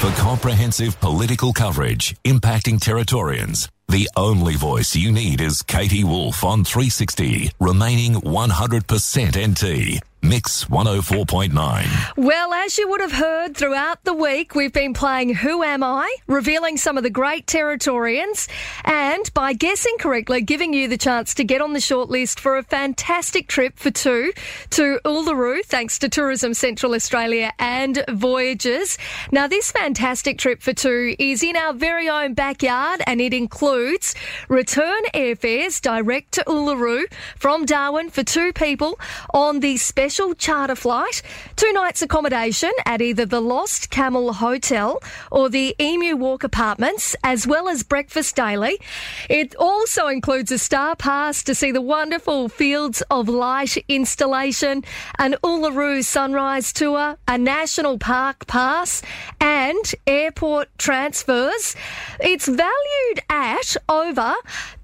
For 0.00 0.10
comprehensive 0.10 1.00
political 1.00 1.54
coverage 1.54 2.14
impacting 2.22 2.78
Territorians, 2.78 3.68
the 3.88 4.10
only 4.14 4.54
voice 4.54 4.94
you 4.94 5.10
need 5.10 5.40
is 5.40 5.62
Katie 5.62 6.04
Woolf 6.04 6.44
on 6.44 6.64
360, 6.64 7.50
remaining 7.58 8.16
100% 8.16 9.96
NT. 9.96 10.02
Mix 10.28 10.64
104.9. 10.64 12.16
Well, 12.16 12.52
as 12.52 12.78
you 12.78 12.88
would 12.88 13.00
have 13.00 13.12
heard 13.12 13.56
throughout 13.56 14.02
the 14.02 14.12
week, 14.12 14.56
we've 14.56 14.72
been 14.72 14.92
playing 14.92 15.34
Who 15.34 15.62
Am 15.62 15.84
I, 15.84 16.16
revealing 16.26 16.78
some 16.78 16.96
of 16.96 17.04
the 17.04 17.10
great 17.10 17.46
Territorians, 17.46 18.48
and 18.84 19.32
by 19.34 19.52
guessing 19.52 19.96
correctly, 20.00 20.40
giving 20.40 20.74
you 20.74 20.88
the 20.88 20.96
chance 20.96 21.32
to 21.34 21.44
get 21.44 21.62
on 21.62 21.74
the 21.74 21.78
shortlist 21.78 22.40
for 22.40 22.56
a 22.56 22.64
fantastic 22.64 23.46
trip 23.46 23.78
for 23.78 23.92
two 23.92 24.32
to 24.70 24.98
Uluru, 25.04 25.64
thanks 25.64 25.96
to 26.00 26.08
Tourism 26.08 26.54
Central 26.54 26.94
Australia 26.94 27.52
and 27.60 28.04
Voyages. 28.08 28.98
Now, 29.30 29.46
this 29.46 29.70
fantastic 29.70 30.38
trip 30.38 30.60
for 30.60 30.72
two 30.72 31.14
is 31.20 31.44
in 31.44 31.54
our 31.54 31.72
very 31.72 32.08
own 32.08 32.34
backyard, 32.34 33.00
and 33.06 33.20
it 33.20 33.32
includes 33.32 34.16
return 34.48 35.02
airfares 35.14 35.80
direct 35.80 36.32
to 36.32 36.44
Uluru 36.48 37.04
from 37.36 37.64
Darwin 37.64 38.10
for 38.10 38.24
two 38.24 38.52
people 38.52 38.98
on 39.32 39.60
the 39.60 39.76
special 39.76 40.15
charter 40.34 40.74
flight, 40.74 41.22
two 41.56 41.72
nights 41.72 42.02
accommodation 42.02 42.72
at 42.86 43.02
either 43.02 43.26
the 43.26 43.40
Lost 43.40 43.90
Camel 43.90 44.32
Hotel 44.32 45.00
or 45.30 45.48
the 45.48 45.76
Emu 45.80 46.16
Walk 46.16 46.42
Apartments, 46.42 47.14
as 47.22 47.46
well 47.46 47.68
as 47.68 47.82
breakfast 47.82 48.34
daily. 48.34 48.80
It 49.28 49.54
also 49.56 50.08
includes 50.08 50.50
a 50.50 50.58
star 50.58 50.96
pass 50.96 51.42
to 51.44 51.54
see 51.54 51.70
the 51.70 51.82
wonderful 51.82 52.48
Fields 52.48 53.02
of 53.10 53.28
Light 53.28 53.76
installation, 53.88 54.82
an 55.18 55.36
Uluru 55.44 56.02
sunrise 56.02 56.72
tour, 56.72 57.18
a 57.28 57.38
national 57.38 57.98
park 57.98 58.46
pass, 58.46 59.02
and 59.40 59.94
airport 60.06 60.68
transfers. 60.78 61.76
It's 62.20 62.48
valued 62.48 63.20
at 63.28 63.76
over 63.88 64.34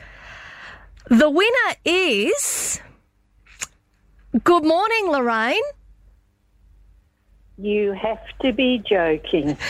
The 1.08 1.28
winner 1.28 1.74
is. 1.84 2.80
Good 4.42 4.64
morning, 4.64 5.08
Lorraine. 5.08 5.62
You 7.58 7.92
have 7.92 8.20
to 8.40 8.52
be 8.52 8.78
joking. 8.78 9.56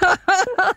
Congra- 0.00 0.74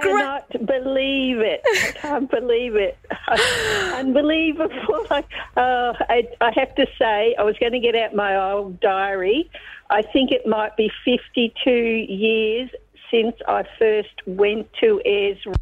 cannot 0.00 0.50
believe 0.66 1.38
it. 1.38 1.60
I 1.64 1.92
can't 1.94 2.30
believe 2.30 2.74
it. 2.74 2.98
Unbelievable. 3.94 5.06
I, 5.10 5.18
uh, 5.56 5.92
I, 6.08 6.28
I 6.40 6.52
have 6.56 6.74
to 6.74 6.86
say, 6.98 7.34
I 7.38 7.42
was 7.42 7.56
going 7.58 7.72
to 7.72 7.80
get 7.80 7.94
out 7.94 8.14
my 8.14 8.36
old 8.36 8.80
diary. 8.80 9.50
I 9.90 10.02
think 10.02 10.32
it 10.32 10.46
might 10.46 10.76
be 10.76 10.90
52 11.04 11.70
years 11.70 12.70
since 13.14 13.36
I 13.46 13.64
first 13.78 14.26
went 14.26 14.72
to 14.80 15.00
Ayers. 15.04 15.38
feel 15.44 15.52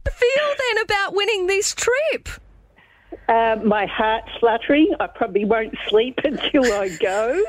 then 0.58 0.84
about 0.84 1.14
winning 1.14 1.46
this 1.48 1.74
trip? 1.74 2.28
Uh, 3.28 3.56
my 3.62 3.84
heart's 3.84 4.30
fluttering. 4.40 4.94
I 5.00 5.06
probably 5.06 5.44
won't 5.44 5.74
sleep 5.88 6.20
until 6.24 6.64
I 6.72 6.88
go. 7.00 7.44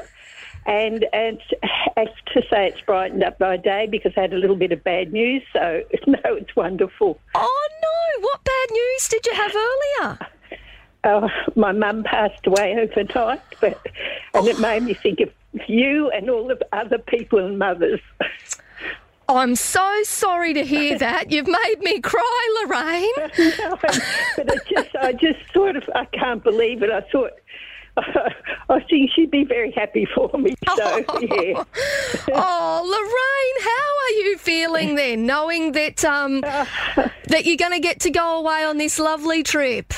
And 0.65 1.05
and 1.11 1.39
to 1.49 2.41
say 2.49 2.67
it's 2.67 2.79
brightened 2.81 3.23
up 3.23 3.37
my 3.39 3.57
day 3.57 3.87
because 3.89 4.13
I 4.15 4.21
had 4.21 4.33
a 4.33 4.37
little 4.37 4.55
bit 4.55 4.71
of 4.71 4.83
bad 4.83 5.11
news. 5.11 5.41
So 5.51 5.83
no, 6.07 6.19
it's 6.25 6.55
wonderful. 6.55 7.19
Oh 7.35 7.69
no! 7.81 8.21
What 8.21 8.43
bad 8.43 8.71
news 8.71 9.07
did 9.09 9.25
you 9.25 9.33
have 9.33 9.51
earlier? 9.55 10.19
Oh, 11.05 11.27
my 11.57 11.73
mum 11.73 12.03
passed 12.05 12.47
away 12.47 12.77
overnight, 12.79 13.41
but 13.59 13.77
and 14.33 14.47
it 14.47 14.57
made 14.57 14.83
me 14.83 14.93
think 14.93 15.19
of 15.19 15.29
you 15.67 16.09
and 16.11 16.29
all 16.29 16.47
the 16.47 16.57
other 16.71 16.97
people 16.97 17.39
and 17.39 17.59
mothers. 17.59 17.99
I'm 19.37 19.55
so 19.55 20.03
sorry 20.03 20.53
to 20.53 20.63
hear 20.63 20.97
that. 20.99 21.31
You've 21.31 21.47
made 21.47 21.79
me 21.79 21.99
cry, 21.99 22.63
Lorraine. 22.63 23.57
no, 23.59 23.77
but 23.81 24.51
I 24.51 24.55
just, 24.69 24.95
I 24.95 25.13
just 25.13 25.39
sort 25.53 25.75
of, 25.75 25.83
I 25.95 26.05
can't 26.05 26.43
believe 26.43 26.83
it. 26.83 26.89
I 26.89 27.01
thought, 27.11 27.31
I 28.69 28.79
think 28.89 29.11
she'd 29.15 29.29
be 29.29 29.43
very 29.43 29.71
happy 29.71 30.07
for 30.15 30.29
me. 30.37 30.55
So, 30.75 30.97
yeah. 31.21 31.63
Oh, 32.31 32.81
Lorraine, 32.83 33.63
how 33.63 33.69
are 34.03 34.27
you 34.27 34.37
feeling 34.39 34.95
then, 34.95 35.27
knowing 35.27 35.73
that 35.73 36.03
um, 36.03 36.41
that 36.41 37.45
you're 37.45 37.57
going 37.57 37.73
to 37.73 37.79
get 37.79 37.99
to 38.01 38.09
go 38.09 38.39
away 38.39 38.63
on 38.65 38.77
this 38.77 38.97
lovely 38.97 39.43
trip? 39.43 39.93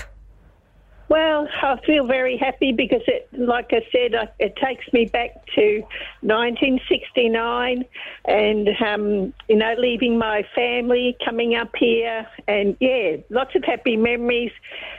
Well, 1.15 1.47
I 1.61 1.79
feel 1.85 2.05
very 2.05 2.35
happy 2.35 2.73
because 2.73 3.01
it, 3.07 3.29
like 3.31 3.71
I 3.71 3.87
said, 3.89 4.13
I- 4.15 4.27
it 4.37 4.57
takes 4.57 4.91
me 4.91 5.05
back 5.05 5.45
to 5.55 5.81
1969, 6.23 7.85
and 8.25 8.69
um, 8.81 9.33
you 9.47 9.55
know, 9.55 9.75
leaving 9.77 10.17
my 10.17 10.43
family, 10.53 11.15
coming 11.23 11.55
up 11.55 11.69
here, 11.77 12.27
and 12.49 12.75
yeah, 12.81 13.15
lots 13.29 13.55
of 13.55 13.63
happy 13.63 13.95
memories, 13.95 14.51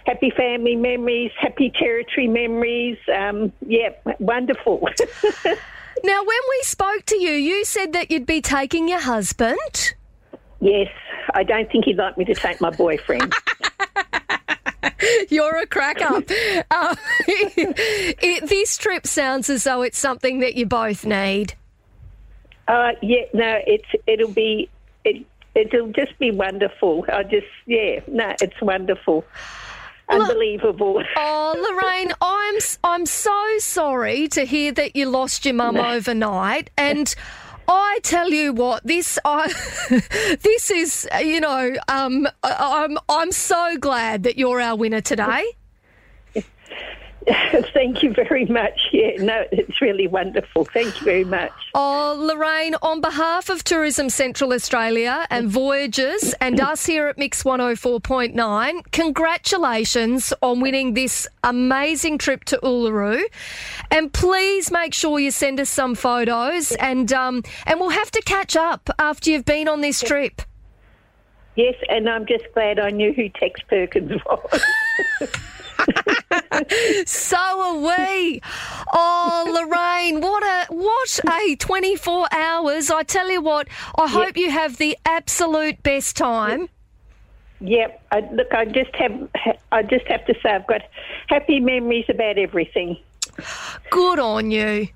happy 0.07 0.31
family 0.35 0.75
memories, 0.75 1.33
happy 1.39 1.71
territory 1.79 2.29
memories. 2.29 2.97
Um, 3.15 3.53
yeah, 3.67 3.91
wonderful. 4.19 4.89
Now, 6.05 6.19
when 6.21 6.39
we 6.51 6.61
spoke 6.63 7.05
to 7.07 7.17
you, 7.21 7.31
you 7.33 7.65
said 7.65 7.95
that 7.95 8.11
you'd 8.11 8.27
be 8.27 8.41
taking 8.43 8.87
your 8.87 9.01
husband. 9.01 9.95
yes, 10.61 10.89
I 11.35 11.43
don't 11.43 11.71
think 11.73 11.87
he'd 11.87 11.97
like 11.97 12.17
me 12.19 12.25
to 12.27 12.35
take 12.35 12.61
my 12.61 12.71
boyfriend. 12.71 13.35
You're 15.29 15.57
a 15.57 15.67
crack 15.67 16.01
up. 16.01 16.25
Uh, 16.71 16.95
it, 17.29 18.49
this 18.49 18.77
trip 18.77 19.07
sounds 19.07 19.49
as 19.49 19.65
though 19.65 19.83
it's 19.83 19.99
something 19.99 20.41
that 20.41 20.57
you 20.57 20.67
both 20.67 21.05
need. 21.05 21.55
Uh, 22.67 22.93
yeah, 23.03 23.23
no, 23.33 23.59
it's 23.67 23.87
it'll 24.07 24.33
be 24.33 24.69
it 25.05 25.25
it'll 25.55 25.93
just 25.93 26.19
be 26.19 26.31
wonderful. 26.31 27.05
I 27.09 27.23
just 27.23 27.47
yeah, 27.67 28.01
no, 28.09 28.35
it's 28.41 28.61
wonderful, 28.61 29.25
unbelievable. 30.09 31.03
Oh, 31.17 31.55
Lorraine, 31.57 32.13
I'm 32.21 32.59
I'm 32.85 33.07
so 33.07 33.59
sorry 33.59 34.29
to 34.29 34.45
hear 34.45 34.73
that 34.73 34.97
you 34.97 35.09
lost 35.09 35.45
your 35.45 35.55
mum 35.55 35.77
overnight, 35.77 36.71
and 36.77 37.15
I 37.69 37.99
tell 38.03 38.31
you 38.31 38.53
what, 38.53 38.85
this 38.85 39.19
I 39.25 39.49
this 40.43 40.71
is 40.71 41.09
you 41.21 41.41
know 41.41 41.75
um, 41.89 42.27
I- 42.43 42.85
I'm 42.85 42.99
I'm 43.09 43.33
so 43.33 43.77
glad 43.79 44.23
that 44.25 44.37
you're 44.39 44.61
our 44.61 44.77
winner 44.77 45.01
today. 45.01 45.45
Thank 47.75 48.05
you 48.05 48.13
very 48.13 48.45
much. 48.45 48.81
Yeah, 48.93 49.17
no, 49.19 49.45
it's 49.51 49.83
really 49.83 50.07
wonderful. 50.07 50.65
Thank 50.65 51.01
you 51.01 51.05
very 51.05 51.25
much. 51.25 51.51
Oh, 51.75 52.15
Lorraine, 52.17 52.77
on 52.83 53.01
behalf 53.01 53.49
of 53.49 53.65
Tourism 53.65 54.11
Central 54.11 54.53
Australia 54.53 55.27
and 55.29 55.49
Voyages 55.49 56.35
and 56.41 56.61
us 56.61 56.87
here 56.87 57.09
at 57.09 57.19
Mix 57.19 57.43
104.9, 57.43 58.93
congratulations 58.93 60.33
on 60.41 60.61
winning 60.61 60.95
this 60.95 61.27
amazing 61.43 62.19
trip 62.19 62.45
to 62.45 62.59
Uluru. 62.63 63.21
And 63.91 64.13
please 64.13 64.71
make 64.71 64.95
sure 64.95 65.19
you 65.19 65.33
send 65.33 65.59
us 65.59 65.69
some 65.69 65.97
photos 65.97 66.73
and 66.77 67.13
um, 67.13 67.43
and 67.67 67.81
we'll 67.81 67.89
have 67.91 68.13
to 68.13 68.23
catch 68.23 68.55
up 68.55 68.89
after 69.01 69.31
you've 69.31 69.45
been 69.45 69.67
on 69.67 69.81
this 69.81 70.01
trip. 70.01 70.43
Yes, 71.57 71.75
and 71.89 72.09
I'm 72.09 72.27
just 72.27 72.45
glad 72.55 72.79
I 72.79 72.91
knew 72.91 73.13
who 73.13 73.29
Tex 73.31 73.61
Perkins 73.69 74.13
was. 74.27 74.63
So 77.07 77.37
are 77.37 77.77
we. 77.77 78.41
Oh, 78.93 79.45
Lorraine, 79.47 80.21
what 80.21 80.43
a 80.43 80.73
what 80.73 81.21
a 81.29 81.57
24 81.57 82.29
hours. 82.33 82.91
I 82.91 83.03
tell 83.03 83.31
you 83.31 83.41
what, 83.41 83.69
I 83.97 84.09
hope 84.09 84.37
you 84.37 84.51
have 84.51 84.77
the 84.77 84.97
absolute 85.05 85.83
best 85.83 86.17
time. 86.17 86.69
yep. 87.61 88.03
I, 88.11 88.21
look, 88.33 88.53
I 88.53 88.65
just 88.65 88.95
have 88.97 89.29
I 89.73 89.83
just 89.83 90.07
have 90.07 90.25
to 90.27 90.35
say 90.43 90.51
I've 90.51 90.67
got 90.67 90.83
happy 91.29 91.61
memories 91.61 92.07
about 92.09 92.39
everything. 92.39 92.99
Good 93.91 94.19
on 94.19 94.51
you. 94.51 94.89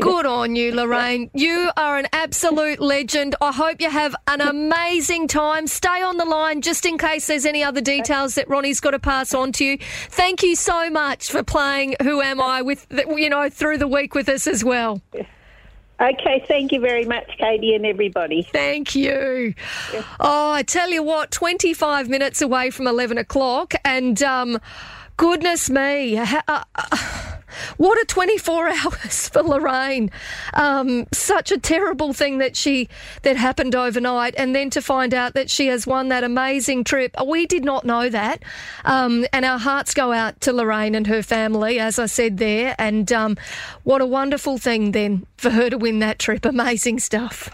Good 0.00 0.26
on 0.26 0.56
you, 0.56 0.74
Lorraine. 0.74 1.30
You 1.34 1.70
are 1.76 1.98
an 1.98 2.06
absolute 2.12 2.80
legend. 2.80 3.34
I 3.40 3.52
hope 3.52 3.80
you 3.80 3.90
have 3.90 4.14
an 4.26 4.40
amazing 4.40 5.28
time. 5.28 5.66
Stay 5.66 6.02
on 6.02 6.16
the 6.16 6.24
line 6.24 6.62
just 6.62 6.86
in 6.86 6.98
case 6.98 7.26
there's 7.26 7.46
any 7.46 7.62
other 7.62 7.80
details 7.80 8.34
that 8.36 8.48
Ronnie's 8.48 8.80
got 8.80 8.92
to 8.92 8.98
pass 8.98 9.34
on 9.34 9.52
to 9.52 9.64
you. 9.64 9.78
Thank 10.08 10.42
you 10.42 10.56
so 10.56 10.90
much 10.90 11.30
for 11.30 11.42
playing 11.42 11.96
Who 12.02 12.22
Am 12.22 12.40
I 12.40 12.62
with 12.62 12.86
you 12.90 13.28
know 13.28 13.50
through 13.50 13.78
the 13.78 13.88
week 13.88 14.14
with 14.14 14.28
us 14.28 14.46
as 14.46 14.64
well. 14.64 15.02
Okay, 16.00 16.44
thank 16.48 16.72
you 16.72 16.80
very 16.80 17.04
much, 17.04 17.30
Katie 17.38 17.74
and 17.74 17.86
everybody. 17.86 18.42
Thank 18.42 18.96
you. 18.96 19.54
Oh, 20.18 20.50
I 20.50 20.64
tell 20.64 20.90
you 20.90 21.02
what, 21.02 21.30
25 21.30 22.08
minutes 22.08 22.42
away 22.42 22.70
from 22.70 22.88
11 22.88 23.18
o'clock, 23.18 23.74
and 23.84 24.20
um, 24.22 24.58
goodness 25.16 25.70
me, 25.70 26.16
ha- 26.16 26.42
uh, 26.48 26.64
uh, 26.74 27.21
What 27.76 28.00
a 28.00 28.04
24 28.04 28.68
hours 28.84 29.28
for 29.28 29.42
Lorraine. 29.42 30.10
Um, 30.54 31.06
such 31.12 31.52
a 31.52 31.58
terrible 31.58 32.12
thing 32.12 32.38
that 32.38 32.56
she 32.56 32.88
that 33.22 33.36
happened 33.36 33.74
overnight, 33.74 34.34
and 34.36 34.54
then 34.54 34.70
to 34.70 34.82
find 34.82 35.14
out 35.14 35.34
that 35.34 35.50
she 35.50 35.66
has 35.68 35.86
won 35.86 36.08
that 36.08 36.24
amazing 36.24 36.84
trip. 36.84 37.14
We 37.26 37.46
did 37.46 37.64
not 37.64 37.84
know 37.84 38.08
that, 38.08 38.42
um, 38.84 39.26
and 39.32 39.44
our 39.44 39.58
hearts 39.58 39.94
go 39.94 40.12
out 40.12 40.40
to 40.42 40.52
Lorraine 40.52 40.94
and 40.94 41.06
her 41.06 41.22
family, 41.22 41.78
as 41.78 41.98
I 41.98 42.06
said 42.06 42.38
there. 42.38 42.74
And 42.78 43.12
um, 43.12 43.36
what 43.84 44.00
a 44.00 44.06
wonderful 44.06 44.58
thing 44.58 44.92
then 44.92 45.26
for 45.36 45.50
her 45.50 45.70
to 45.70 45.78
win 45.78 45.98
that 46.00 46.18
trip. 46.18 46.44
Amazing 46.44 47.00
stuff. 47.00 47.50